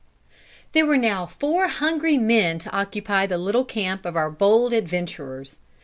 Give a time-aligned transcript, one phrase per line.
[0.71, 5.59] There were now four hungry men to occupy the little camp of our bold adventurers.